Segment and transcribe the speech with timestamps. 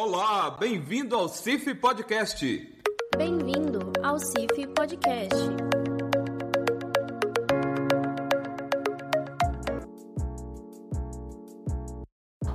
[0.00, 2.46] Olá, bem-vindo ao CIF Podcast.
[3.16, 5.34] Bem-vindo ao CIF Podcast.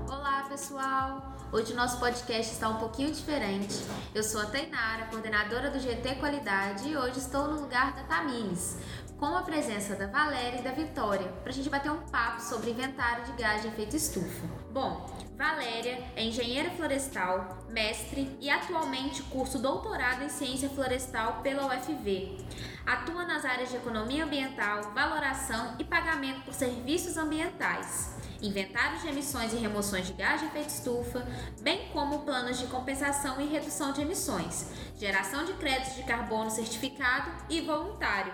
[0.07, 1.35] Olá, pessoal!
[1.51, 3.75] Hoje o nosso podcast está um pouquinho diferente.
[4.16, 8.78] Eu sou a Tainara, coordenadora do GT Qualidade, e hoje estou no lugar da Tamires,
[9.18, 12.71] com a presença da Valéria e da Vitória, para a gente bater um papo sobre
[12.71, 14.62] inventário de gás de efeito estufa.
[14.73, 15.05] Bom,
[15.37, 22.43] Valéria é engenheira florestal, mestre e atualmente curso doutorado em ciência florestal pela UFV.
[22.83, 29.54] Atua nas áreas de economia ambiental, valoração e pagamento por serviços ambientais, inventários de emissões
[29.54, 31.23] e remoções de gás de efeito estufa,
[31.61, 37.30] bem como planos de compensação e redução de emissões, geração de créditos de carbono certificado
[37.47, 38.33] e voluntário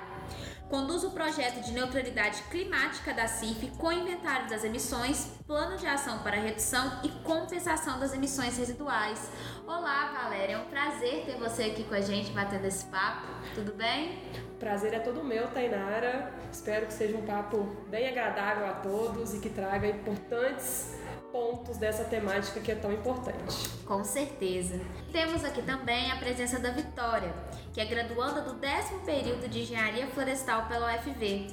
[0.69, 6.19] Conduz o projeto de neutralidade climática da CIF com inventário das emissões, plano de ação
[6.19, 9.31] para redução e compensação das emissões residuais.
[9.65, 13.25] Olá, Valéria, é um prazer ter você aqui com a gente batendo esse papo.
[13.55, 14.19] Tudo bem?
[14.59, 16.31] Prazer é todo meu, Tainara.
[16.51, 20.95] Espero que seja um papo bem agradável a todos e que traga importantes
[21.31, 23.69] pontos dessa temática que é tão importante.
[23.85, 24.79] Com certeza.
[25.11, 27.33] Temos aqui também a presença da Vitória,
[27.73, 31.47] que é graduanda do décimo período de Engenharia Florestal pela UFV.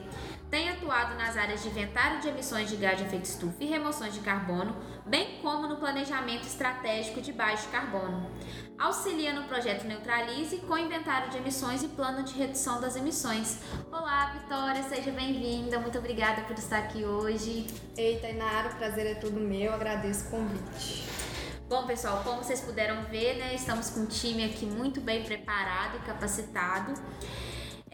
[0.50, 4.14] Tem atuado nas áreas de inventário de emissões de gás de efeito estufa e remoções
[4.14, 8.28] de carbono, bem como no planejamento estratégico de baixo carbono.
[8.76, 13.60] Auxilia no projeto Neutralize com inventário de emissões e plano de redução das emissões.
[13.90, 15.78] Olá, Vitória, seja bem-vinda.
[15.78, 17.68] Muito obrigada por estar aqui hoje.
[17.96, 19.72] Ei, Tainara, o prazer é todo meu.
[19.72, 21.04] Agradeço o convite.
[21.68, 25.96] Bom, pessoal, como vocês puderam ver, né, estamos com um time aqui muito bem preparado
[25.96, 26.94] e capacitado.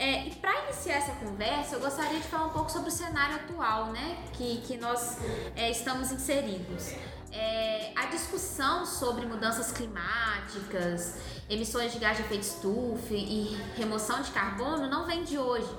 [0.03, 3.37] É, e para iniciar essa conversa, eu gostaria de falar um pouco sobre o cenário
[3.37, 5.17] atual, né, que, que nós
[5.55, 6.93] é, estamos inseridos.
[7.31, 14.33] É, a discussão sobre mudanças climáticas, emissões de gás de efeito estufa e remoção de
[14.33, 15.71] carbono não vem de hoje.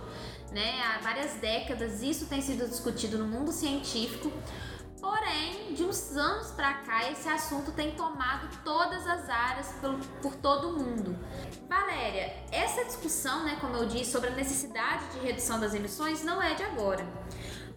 [0.54, 0.82] Né?
[0.84, 4.32] Há várias décadas isso tem sido discutido no mundo científico,
[5.04, 10.36] Porém, de uns anos para cá, esse assunto tem tomado todas as áreas por, por
[10.36, 11.14] todo mundo.
[11.68, 16.42] Valéria, essa discussão, né, como eu disse, sobre a necessidade de redução das emissões não
[16.42, 17.06] é de agora.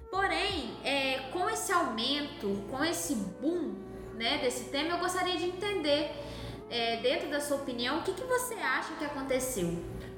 [0.08, 3.74] Porém, é, com esse aumento, com esse boom
[4.14, 6.12] né, desse tema, eu gostaria de entender,
[6.70, 9.76] é, dentro da sua opinião, o que, que você acha que aconteceu?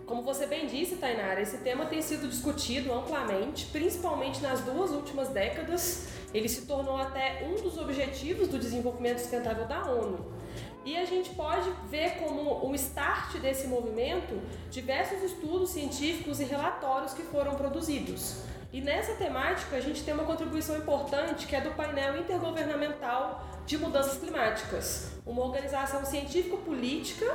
[0.08, 5.28] Como você bem disse, Tainara, esse tema tem sido discutido amplamente, principalmente nas duas últimas
[5.28, 6.08] décadas.
[6.32, 10.24] Ele se tornou até um dos objetivos do desenvolvimento sustentável da ONU.
[10.82, 17.12] E a gente pode ver como o start desse movimento diversos estudos científicos e relatórios
[17.12, 18.40] que foram produzidos.
[18.72, 23.76] E nessa temática a gente tem uma contribuição importante que é do painel intergovernamental de
[23.76, 27.26] mudanças climáticas, uma organização científico-política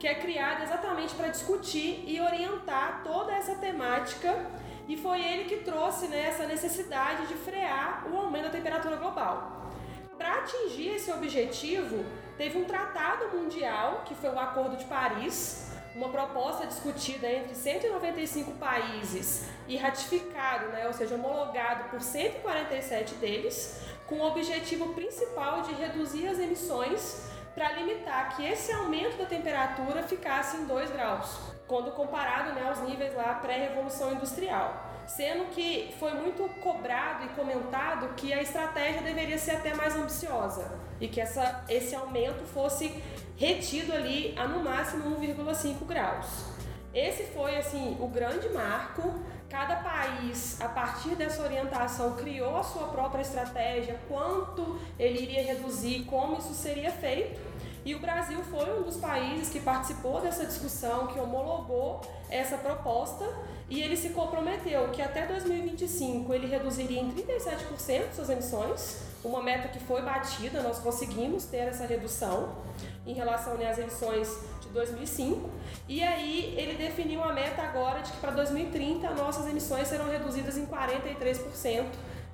[0.00, 4.34] que é criada exatamente para discutir e orientar toda essa temática.
[4.88, 9.70] E foi ele que trouxe né, essa necessidade de frear o aumento da temperatura global.
[10.18, 12.04] Para atingir esse objetivo,
[12.36, 18.52] teve um tratado mundial, que foi o Acordo de Paris, uma proposta discutida entre 195
[18.54, 25.74] países e ratificado, né, ou seja, homologado por 147 deles, com o objetivo principal de
[25.74, 31.90] reduzir as emissões para limitar que esse aumento da temperatura ficasse em 2 graus, quando
[31.92, 34.84] comparado né, aos níveis lá pré-revolução industrial.
[35.06, 40.78] Sendo que foi muito cobrado e comentado que a estratégia deveria ser até mais ambiciosa
[41.00, 43.02] e que essa, esse aumento fosse
[43.36, 46.55] retido ali a no máximo 1,5 graus.
[46.96, 49.02] Esse foi assim o grande marco.
[49.50, 56.04] Cada país, a partir dessa orientação, criou a sua própria estratégia, quanto ele iria reduzir,
[56.04, 57.38] como isso seria feito.
[57.84, 63.24] E o Brasil foi um dos países que participou dessa discussão, que homologou essa proposta
[63.68, 69.68] e ele se comprometeu que até 2025 ele reduziria em 37% suas emissões, uma meta
[69.68, 72.54] que foi batida, nós conseguimos ter essa redução
[73.06, 74.28] em relação né, às emissões
[74.76, 75.50] 2005.
[75.88, 80.56] E aí ele definiu a meta agora de que para 2030 nossas emissões serão reduzidas
[80.56, 81.86] em 43%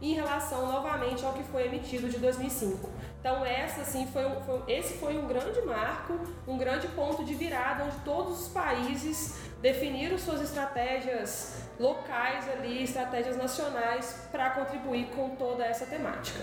[0.03, 2.91] em relação novamente ao que foi emitido de 2005.
[3.23, 7.85] Então essa assim foi, foi, esse foi um grande marco, um grande ponto de virada
[7.85, 15.65] onde todos os países definiram suas estratégias locais ali, estratégias nacionais para contribuir com toda
[15.65, 16.41] essa temática.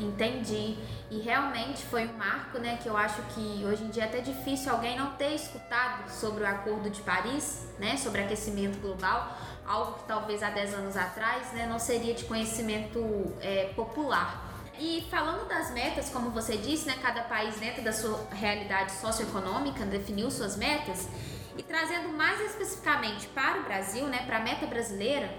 [0.00, 0.78] Entendi.
[1.10, 4.20] E realmente foi um marco, né, que eu acho que hoje em dia é até
[4.20, 9.36] difícil alguém não ter escutado sobre o Acordo de Paris, né, sobre aquecimento global,
[9.66, 14.53] algo que talvez há 10 anos atrás, né, não seria de conhecimento é, popular.
[14.78, 19.84] E falando das metas, como você disse, né, cada país dentro da sua realidade socioeconômica
[19.86, 21.08] definiu suas metas.
[21.56, 25.32] E trazendo mais especificamente para o Brasil, né, para a meta brasileira,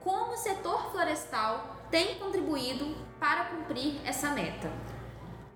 [0.00, 4.70] como o setor florestal tem contribuído para cumprir essa meta?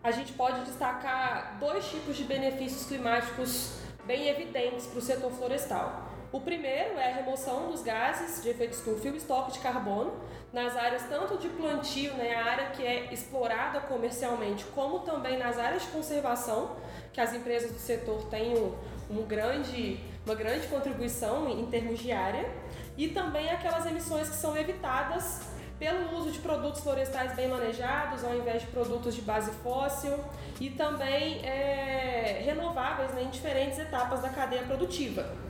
[0.05, 6.16] A gente pode destacar dois tipos de benefícios climáticos bem evidentes para o setor florestal.
[6.32, 10.12] O primeiro é a remoção dos gases de efeito estufa e o estoque de carbono
[10.52, 15.58] nas áreas tanto de plantio, né, a área que é explorada comercialmente, como também nas
[15.58, 16.76] áreas de conservação,
[17.12, 18.75] que as empresas do setor têm um,
[19.11, 22.49] um grande, uma grande contribuição em termos de área,
[22.96, 25.43] e também aquelas emissões que são evitadas
[25.79, 30.19] pelo uso de produtos florestais bem manejados, ao invés de produtos de base fóssil,
[30.58, 35.45] e também é, renováveis né, em diferentes etapas da cadeia produtiva.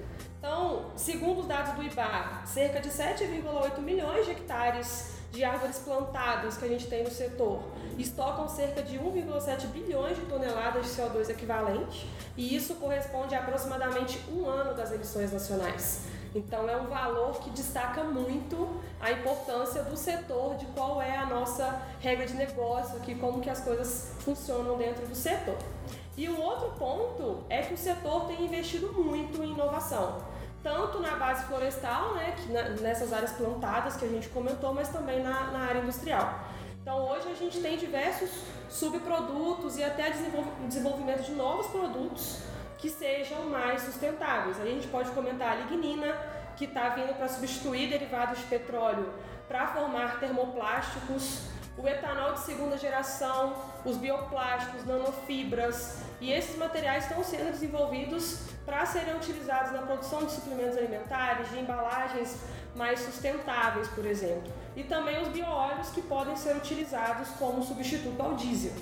[0.46, 6.56] Então, segundo os dados do IBAR, cerca de 7,8 milhões de hectares de árvores plantadas
[6.56, 7.64] que a gente tem no setor
[7.98, 14.20] estocam cerca de 1,7 bilhões de toneladas de CO2 equivalente, e isso corresponde a aproximadamente
[14.30, 16.02] um ano das emissões nacionais.
[16.32, 18.68] Então é um valor que destaca muito
[19.00, 23.50] a importância do setor, de qual é a nossa regra de negócio, aqui, como que
[23.50, 25.58] as coisas funcionam dentro do setor.
[26.16, 30.18] E o outro ponto é que o setor tem investido muito em inovação,
[30.66, 34.88] tanto na base florestal, né, que na, nessas áreas plantadas que a gente comentou, mas
[34.88, 36.40] também na, na área industrial.
[36.82, 38.30] Então hoje a gente tem diversos
[38.68, 42.40] subprodutos e até desenvolvimento de novos produtos
[42.78, 44.60] que sejam mais sustentáveis.
[44.60, 46.12] A gente pode comentar a lignina,
[46.56, 49.12] que está vindo para substituir derivados de petróleo
[49.46, 51.42] para formar termoplásticos,
[51.78, 58.84] o etanol de segunda geração, os bioplásticos, nanofibras, e esses materiais estão sendo desenvolvidos para
[58.86, 62.36] serem utilizados na produção de suplementos alimentares, de embalagens
[62.74, 64.52] mais sustentáveis, por exemplo.
[64.74, 68.72] E também os bioóleos que podem ser utilizados como substituto ao diesel.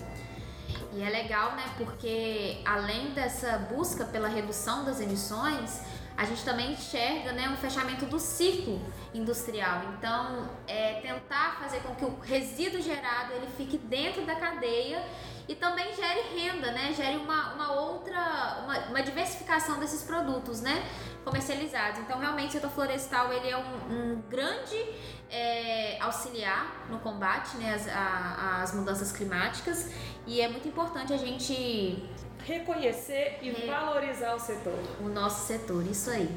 [0.92, 1.64] E é legal, né?
[1.76, 5.80] Porque além dessa busca pela redução das emissões,
[6.16, 8.80] a gente também enxerga né, um fechamento do ciclo
[9.12, 9.82] industrial.
[9.98, 15.04] Então, é tentar fazer com que o resíduo gerado ele fique dentro da cadeia
[15.48, 16.94] e também gere renda, né?
[16.94, 20.82] Gere uma, uma outra, uma, uma diversificação desses produtos, né?
[21.24, 22.00] Comercializados.
[22.00, 24.76] Então, realmente, o setor florestal ele é um, um grande
[25.30, 27.88] é, auxiliar no combate né, às,
[28.62, 29.90] às mudanças climáticas
[30.26, 32.02] e é muito importante a gente
[32.44, 33.66] reconhecer e Re...
[33.66, 34.78] valorizar o setor.
[35.00, 36.28] O nosso setor, isso aí.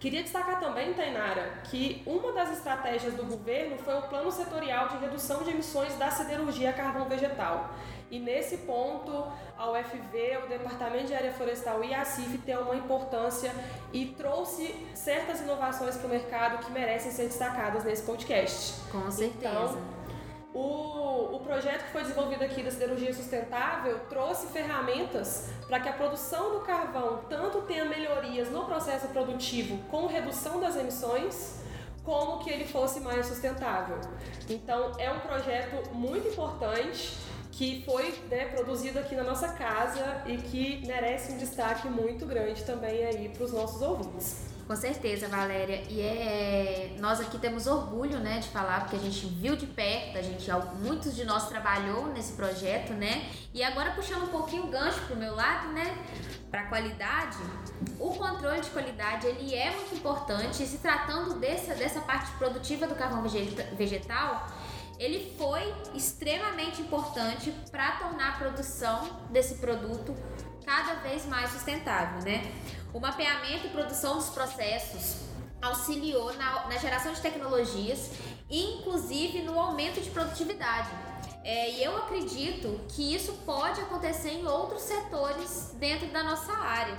[0.00, 4.96] Queria destacar também, Tainara, que uma das estratégias do governo foi o Plano Setorial de
[4.96, 7.70] Redução de Emissões da Siderurgia a Carvão Vegetal.
[8.10, 12.74] E nesse ponto, a UFV, o Departamento de Área Florestal e a CIF têm uma
[12.74, 13.52] importância
[13.92, 18.80] e trouxe certas inovações para o mercado que merecem ser destacadas nesse podcast.
[18.90, 19.36] Com certeza.
[19.38, 19.78] Então,
[20.52, 25.92] o, o projeto que foi desenvolvido aqui da siderurgia sustentável trouxe ferramentas para que a
[25.92, 31.60] produção do carvão tanto tenha melhorias no processo produtivo com redução das emissões,
[32.02, 34.00] como que ele fosse mais sustentável.
[34.48, 37.16] Então é um projeto muito importante
[37.52, 42.64] que foi né, produzido aqui na nossa casa e que merece um destaque muito grande
[42.64, 44.50] também aí para os nossos ouvintes.
[44.70, 45.82] Com certeza, Valéria.
[45.88, 50.16] E é, nós aqui temos orgulho, né, de falar porque a gente viu de perto,
[50.16, 50.48] a gente
[50.80, 53.28] muitos de nós trabalhou nesse projeto, né?
[53.52, 55.98] E agora puxando um pouquinho o gancho pro meu lado, né,
[56.52, 57.36] para qualidade,
[57.98, 60.62] o controle de qualidade ele é muito importante.
[60.62, 63.24] E se tratando dessa dessa parte produtiva do carvão
[63.76, 64.46] vegetal,
[65.00, 70.14] ele foi extremamente importante para tornar a produção desse produto
[70.64, 72.50] cada vez mais sustentável, né?
[72.92, 75.28] O mapeamento e produção dos processos
[75.62, 78.10] auxiliou na, na geração de tecnologias,
[78.50, 80.90] inclusive no aumento de produtividade.
[81.42, 86.96] É, e eu acredito que isso pode acontecer em outros setores dentro da nossa área.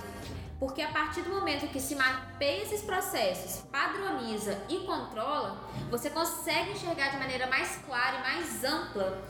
[0.58, 6.70] Porque a partir do momento que se mapeia esses processos, padroniza e controla, você consegue
[6.70, 9.22] enxergar de maneira mais clara e mais ampla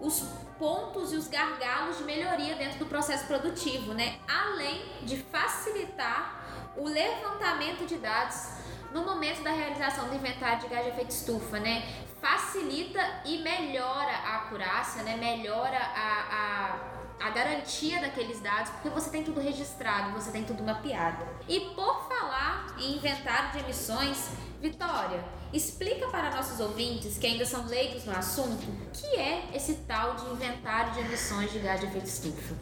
[0.00, 0.20] os
[0.58, 4.18] pontos e os gargalos de melhoria dentro do processo produtivo, né?
[4.26, 8.60] Além de facilitar o levantamento de dados
[8.92, 11.82] no momento da realização do inventário de gás de efeito estufa, né?
[12.20, 15.16] Facilita e melhora a acurácia, né?
[15.16, 20.62] Melhora a, a, a garantia daqueles dados, porque você tem tudo registrado, você tem tudo
[20.62, 21.24] mapeado.
[21.48, 25.24] E por falar em inventário de emissões, Vitória,
[25.54, 30.14] explica para nossos ouvintes que ainda são leigos no assunto o que é esse tal
[30.16, 32.54] de inventário de emissões de gás de efeito estufa.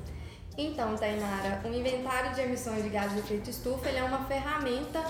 [0.61, 5.01] Então, Tainara, o inventário de emissões de gases de efeito estufa é uma ferramenta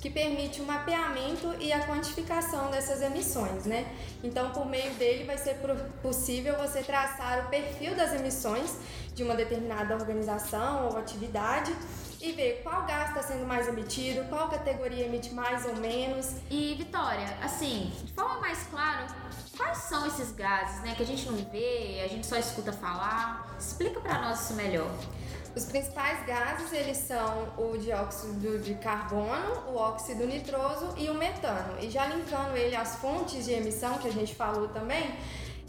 [0.00, 3.86] que permite o mapeamento e a quantificação dessas emissões, né?
[4.24, 5.60] Então, por meio dele vai ser
[6.02, 8.78] possível você traçar o perfil das emissões
[9.14, 11.72] de uma determinada organização ou atividade
[12.20, 16.32] e ver qual gás está sendo mais emitido, qual categoria emite mais ou menos.
[16.50, 19.06] E Vitória, assim, de forma mais clara,
[19.56, 23.56] quais são esses gases, né, que a gente não vê, a gente só escuta falar?
[23.58, 24.90] Explica para nós isso melhor.
[25.56, 31.78] Os principais gases eles são o dióxido de carbono, o óxido nitroso e o metano.
[31.80, 35.18] E já linkando ele às fontes de emissão que a gente falou também,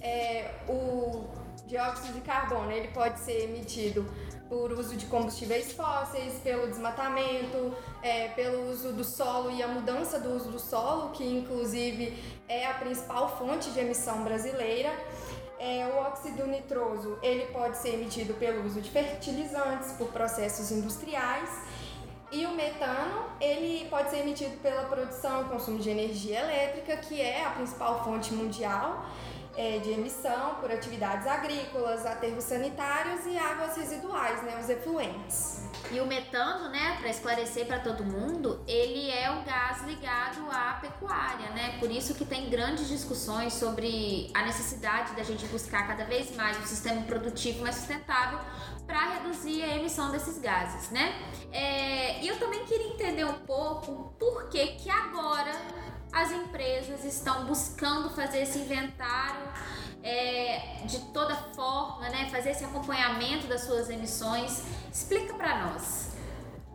[0.02, 1.26] é, o
[1.68, 4.10] dióxido de carbono ele pode ser emitido
[4.50, 10.20] por uso de combustíveis fósseis, pelo desmatamento, é, pelo uso do solo e a mudança
[10.20, 14.92] do uso do solo, que inclusive é a principal fonte de emissão brasileira.
[15.60, 21.50] É, o óxido nitroso ele pode ser emitido pelo uso de fertilizantes, por processos industriais.
[22.32, 27.22] E o metano, ele pode ser emitido pela produção e consumo de energia elétrica, que
[27.22, 29.06] é a principal fonte mundial
[29.58, 35.64] é, de emissão por atividades agrícolas, aterros sanitários e águas residuais, né, os efluentes.
[35.92, 40.78] E o metano, né, para esclarecer para todo mundo, ele é o gás ligado à
[40.82, 41.78] pecuária, né?
[41.80, 46.58] Por isso que tem grandes discussões sobre a necessidade da gente buscar cada vez mais
[46.60, 48.40] um sistema produtivo mais sustentável
[48.86, 51.14] para reduzir a emissão desses gases, né?
[51.52, 55.52] É, e eu também queria entender um pouco por que que agora
[56.12, 59.48] as empresas estão buscando fazer esse inventário
[60.04, 62.30] é, de toda forma, né?
[62.32, 64.64] Fazer esse acompanhamento das suas emissões.
[64.92, 66.16] Explica para nós.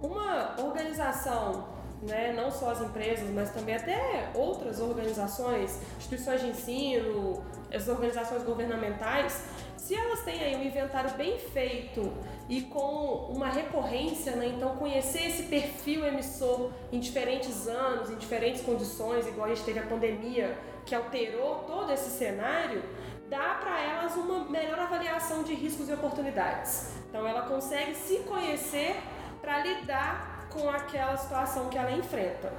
[0.01, 1.69] Uma organização,
[2.03, 8.43] né, não só as empresas, mas também até outras organizações, instituições de ensino, as organizações
[8.43, 9.45] governamentais,
[9.77, 12.13] se elas têm aí um inventário bem feito
[12.49, 18.63] e com uma recorrência, né, então conhecer esse perfil emissor em diferentes anos, em diferentes
[18.63, 22.83] condições, igual a gente teve a pandemia que alterou todo esse cenário,
[23.29, 26.93] dá para elas uma melhor avaliação de riscos e oportunidades.
[27.09, 28.97] Então ela consegue se conhecer
[29.41, 32.53] para lidar com aquela situação que ela enfrenta.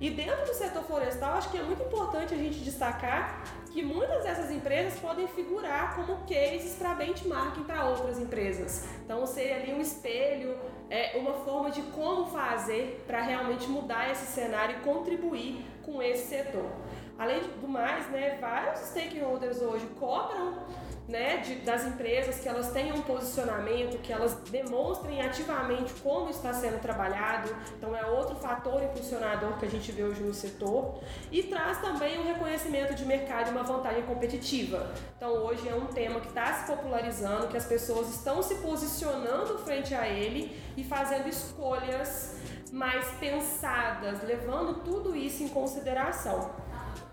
[0.00, 4.24] E dentro do setor florestal, acho que é muito importante a gente destacar que muitas
[4.24, 8.88] dessas empresas podem figurar como cases para benchmarking para outras empresas.
[9.04, 10.56] Então, seria ali um espelho,
[10.88, 16.28] é, uma forma de como fazer para realmente mudar esse cenário e contribuir com esse
[16.28, 16.70] setor.
[17.18, 20.54] Além do mais, né, vários stakeholders hoje cobram
[21.10, 26.54] né, de, das empresas que elas tenham um posicionamento, que elas demonstrem ativamente como está
[26.54, 27.54] sendo trabalhado.
[27.76, 31.00] Então é outro fator impulsionador que a gente vê hoje no setor
[31.32, 34.92] e traz também um reconhecimento de mercado e uma vantagem competitiva.
[35.16, 39.58] Então hoje é um tema que está se popularizando, que as pessoas estão se posicionando
[39.58, 42.36] frente a ele e fazendo escolhas
[42.72, 46.52] mais pensadas, levando tudo isso em consideração.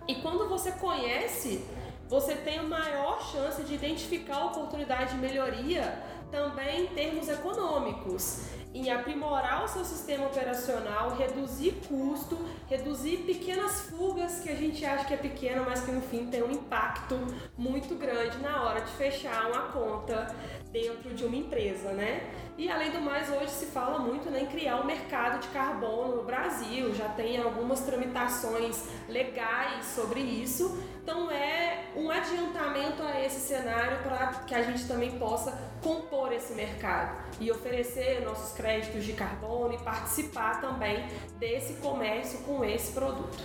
[0.08, 1.66] E quando você conhece
[2.08, 9.64] você tem maior chance de identificar oportunidade de melhoria também em termos econômicos, em aprimorar
[9.64, 12.38] o seu sistema operacional, reduzir custo,
[12.70, 16.44] reduzir pequenas fugas que a gente acha que é pequena, mas que no fim tem
[16.44, 17.16] um impacto
[17.58, 20.36] muito grande na hora de fechar uma conta
[20.72, 22.30] dentro de uma empresa, né?
[22.58, 26.18] E além do mais, hoje se fala muito né, em criar um mercado de carbono
[26.18, 33.40] no Brasil, já tem algumas tramitações legais sobre isso, então é um adiantamento a esse
[33.40, 39.14] cenário para que a gente também possa compor esse mercado e oferecer nossos créditos de
[39.14, 41.06] carbono e participar também
[41.40, 43.38] desse comércio com esse produto.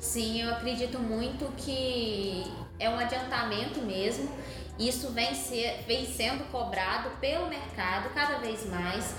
[0.00, 4.28] Sim, eu acredito muito que é um adiantamento mesmo
[4.76, 9.14] isso vem, ser, vem sendo cobrado pelo mercado cada vez mais.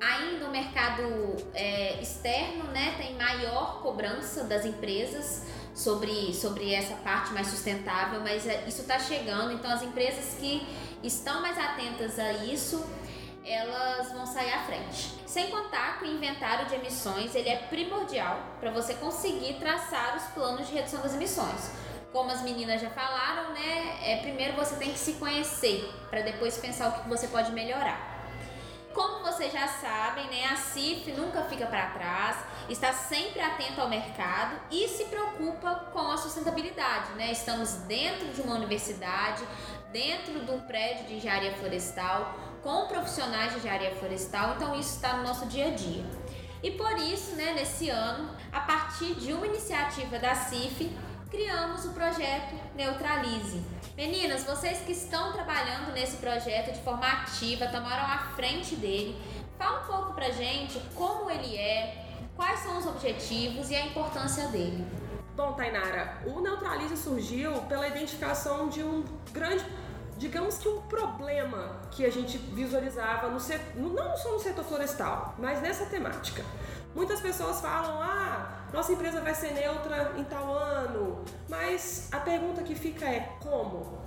[0.00, 1.02] Ainda o mercado
[1.54, 8.46] é, externo né, tem maior cobrança das empresas sobre, sobre essa parte mais sustentável, mas
[8.46, 10.66] é, isso está chegando, então as empresas que
[11.02, 12.84] estão mais atentas a isso,
[13.44, 15.14] elas vão sair à frente.
[15.26, 20.24] Sem contar que o inventário de emissões ele é primordial para você conseguir traçar os
[20.34, 21.70] planos de redução das emissões
[22.12, 23.98] como as meninas já falaram, né?
[24.02, 28.11] É, primeiro você tem que se conhecer para depois pensar o que você pode melhorar.
[28.94, 32.36] Como vocês já sabem, né, a CIF nunca fica para trás,
[32.68, 37.12] está sempre atento ao mercado e se preocupa com a sustentabilidade.
[37.12, 37.32] Né?
[37.32, 39.42] Estamos dentro de uma universidade,
[39.92, 45.16] dentro de um prédio de engenharia florestal, com profissionais de engenharia florestal, então isso está
[45.16, 46.04] no nosso dia a dia.
[46.62, 50.96] E por isso, né, nesse ano, a partir de uma iniciativa da CIF,
[51.32, 53.64] criamos o projeto Neutralize.
[53.96, 59.18] Meninas, vocês que estão trabalhando nesse projeto de forma ativa, tomaram a frente dele,
[59.58, 62.04] fala um pouco pra gente como ele é,
[62.36, 64.86] quais são os objetivos e a importância dele.
[65.34, 69.64] Bom, Tainara, o Neutralize surgiu pela identificação de um grande
[70.18, 75.34] digamos que um problema que a gente visualizava no setor, não só no setor florestal,
[75.36, 76.44] mas nessa temática.
[76.94, 82.62] Muitas pessoas falam: ah, nossa empresa vai ser neutra em tal ano, mas a pergunta
[82.62, 84.00] que fica é como?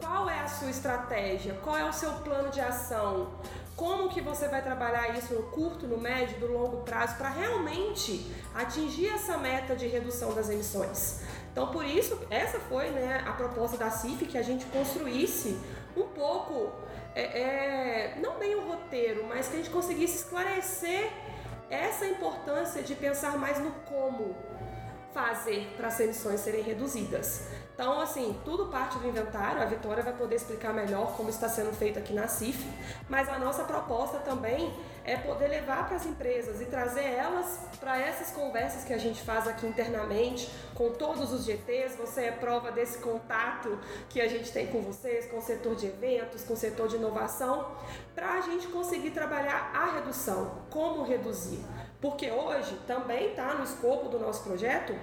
[0.00, 1.54] Qual é a sua estratégia?
[1.62, 3.30] Qual é o seu plano de ação?
[3.76, 8.32] Como que você vai trabalhar isso no curto, no médio, no longo prazo para realmente
[8.54, 11.22] atingir essa meta de redução das emissões?
[11.50, 15.58] Então, por isso, essa foi né, a proposta da CIF, que a gente construísse
[15.96, 16.72] um pouco,
[17.14, 21.10] é, é, não bem o roteiro, mas que a gente conseguisse esclarecer
[21.70, 24.36] essa importância de pensar mais no como
[25.12, 27.48] fazer para as emissões serem reduzidas.
[27.74, 31.72] Então, assim, tudo parte do inventário, a Vitória vai poder explicar melhor como está sendo
[31.72, 32.64] feito aqui na CIF,
[33.08, 34.72] mas a nossa proposta também
[35.04, 39.20] é poder levar para as empresas e trazer elas para essas conversas que a gente
[39.22, 41.96] faz aqui internamente, com todos os GTs.
[41.96, 43.76] Você é prova desse contato
[44.08, 46.94] que a gente tem com vocês, com o setor de eventos, com o setor de
[46.94, 47.72] inovação,
[48.14, 51.58] para a gente conseguir trabalhar a redução, como reduzir.
[52.00, 54.94] Porque hoje também está no escopo do nosso projeto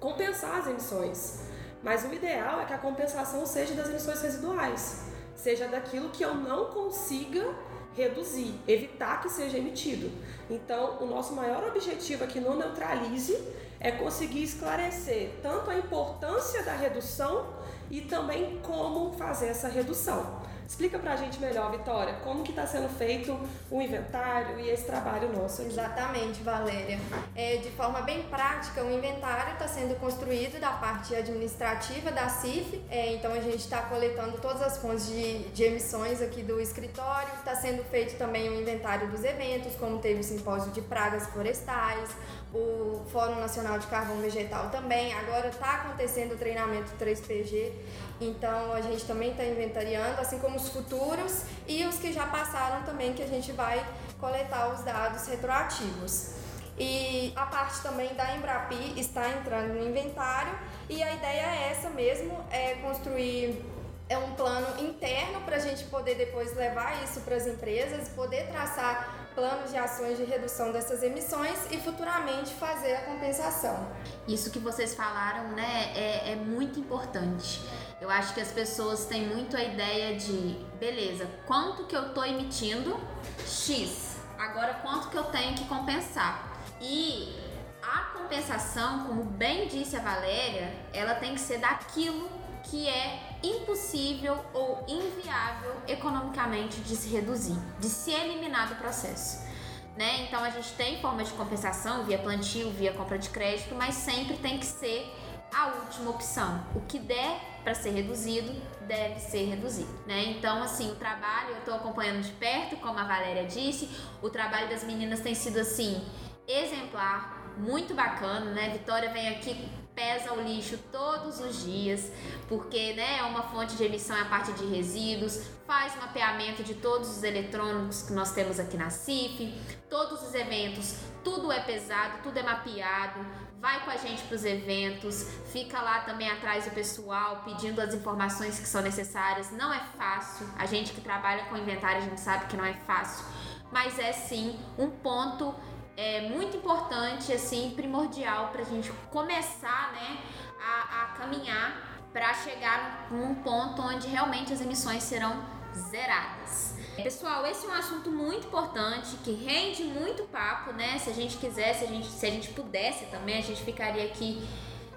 [0.00, 1.49] compensar as emissões.
[1.82, 6.34] Mas o ideal é que a compensação seja das emissões residuais, seja daquilo que eu
[6.34, 7.54] não consiga
[7.94, 10.10] reduzir, evitar que seja emitido.
[10.48, 13.36] Então, o nosso maior objetivo aqui no Neutralize
[13.80, 17.46] é conseguir esclarecer tanto a importância da redução
[17.90, 20.40] e também como fazer essa redução.
[20.70, 23.36] Explica pra gente melhor, Vitória, como que está sendo feito
[23.68, 25.72] o inventário e esse trabalho nosso aqui.
[25.72, 26.96] Exatamente, Valéria.
[27.34, 32.80] É, de forma bem prática, o inventário está sendo construído da parte administrativa da CIF,
[32.88, 37.34] é, então a gente está coletando todas as fontes de, de emissões aqui do escritório,
[37.34, 42.10] está sendo feito também o inventário dos eventos, como teve o simpósio de pragas florestais,
[42.54, 45.12] o Fórum Nacional de Carvão Vegetal também.
[45.14, 47.72] Agora está acontecendo o treinamento 3PG,
[48.20, 52.82] então a gente também está inventariando, assim como os futuros e os que já passaram
[52.82, 53.84] também, que a gente vai
[54.18, 56.34] coletar os dados retroativos.
[56.78, 61.90] E a parte também da Embrapi está entrando no inventário e a ideia é essa
[61.90, 63.62] mesmo, é construir
[64.08, 68.48] é um plano interno para a gente poder depois levar isso para as empresas, poder
[68.48, 73.88] traçar planos de ações de redução dessas emissões e futuramente fazer a compensação.
[74.26, 77.62] Isso que vocês falaram, né, é, é muito importante.
[78.00, 82.24] Eu acho que as pessoas têm muito a ideia de, beleza, quanto que eu tô
[82.24, 82.98] emitindo?
[83.46, 84.16] X.
[84.38, 86.50] Agora quanto que eu tenho que compensar?
[86.80, 87.36] E
[87.82, 92.30] a compensação, como bem disse a Valéria, ela tem que ser daquilo
[92.62, 99.46] que é impossível ou inviável economicamente de se reduzir, de se eliminar do processo.
[99.94, 100.22] Né?
[100.22, 104.38] Então a gente tem formas de compensação via plantio, via compra de crédito, mas sempre
[104.38, 105.14] tem que ser
[105.54, 106.64] a última opção.
[106.74, 108.52] O que der para ser reduzido
[108.86, 110.24] deve ser reduzido, né?
[110.24, 113.88] Então, assim, o trabalho eu estou acompanhando de perto, como a Valéria disse,
[114.20, 116.04] o trabalho das meninas tem sido assim
[116.48, 118.70] exemplar, muito bacana, né?
[118.70, 122.10] Vitória vem aqui pesa o lixo todos os dias,
[122.48, 126.74] porque né, é uma fonte de emissão é a parte de resíduos, faz mapeamento de
[126.74, 129.52] todos os eletrônicos que nós temos aqui na CIF,
[129.90, 133.24] todos os eventos, tudo é pesado, tudo é mapeado,
[133.60, 137.94] vai com a gente para os eventos, fica lá também atrás do pessoal pedindo as
[137.94, 139.50] informações que são necessárias.
[139.50, 142.74] Não é fácil, a gente que trabalha com inventário a gente sabe que não é
[142.74, 143.24] fácil,
[143.70, 145.54] mas é sim um ponto
[145.96, 150.18] é muito importante, assim, primordial para a gente começar, né,
[150.58, 156.79] a, a caminhar para chegar num ponto onde realmente as emissões serão zeradas.
[156.96, 160.98] Pessoal, esse é um assunto muito importante que rende muito papo, né?
[160.98, 164.04] Se a gente quisesse, se a gente, se a gente pudesse também, a gente ficaria
[164.04, 164.46] aqui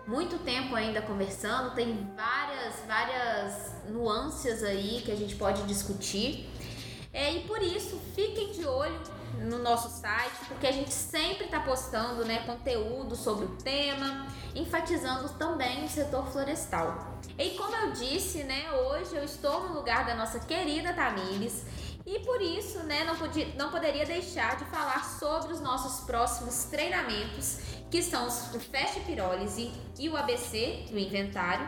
[0.06, 1.74] muito tempo ainda conversando.
[1.76, 6.50] Tem várias, várias nuances aí que a gente pode discutir.
[7.14, 9.00] É, e por isso, fiquem de olho
[9.40, 15.30] no nosso site, porque a gente sempre está postando né, conteúdo sobre o tema, enfatizando
[15.30, 17.20] também o setor florestal.
[17.38, 21.64] E como eu disse, né, hoje eu estou no lugar da nossa querida Tamires
[22.06, 26.66] e por isso né, não, podia, não poderia deixar de falar sobre os nossos próximos
[26.66, 31.66] treinamentos, que são o Fast Pirólise e o ABC do Inventário,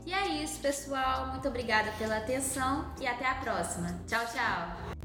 [0.04, 1.28] E é isso, pessoal.
[1.28, 3.98] Muito obrigada pela atenção e até a próxima.
[4.06, 4.95] Tchau, tchau.